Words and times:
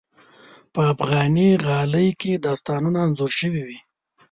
په 0.73 0.81
افغاني 0.93 1.49
غالۍ 1.65 2.07
کې 2.21 2.31
داستانونه 2.45 2.99
انځور 3.05 3.31
شوي 3.39 3.61
وي. 3.67 3.79